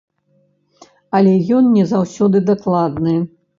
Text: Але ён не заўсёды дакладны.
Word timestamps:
Але 1.19 1.35
ён 1.59 1.69
не 1.75 1.85
заўсёды 1.93 2.43
дакладны. 2.51 3.15